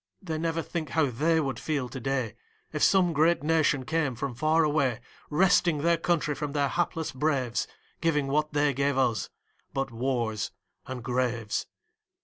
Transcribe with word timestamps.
They 0.19 0.39
never 0.39 0.63
think 0.63 0.89
how 0.89 1.11
they 1.11 1.39
would 1.39 1.59
feel 1.59 1.87
to 1.87 1.99
day, 1.99 2.33
If 2.73 2.81
some 2.81 3.13
great 3.13 3.43
nation 3.43 3.85
came 3.85 4.15
from 4.15 4.33
far 4.33 4.63
away, 4.63 4.99
Wresting 5.29 5.83
their 5.83 5.97
country 5.97 6.33
from 6.33 6.53
their 6.53 6.69
hapless 6.69 7.11
braves, 7.11 7.67
Giving 8.01 8.25
what 8.25 8.51
they 8.51 8.73
gave 8.73 8.97
us 8.97 9.29
but 9.75 9.91
wars 9.91 10.49
and 10.87 11.03
graves. 11.03 11.67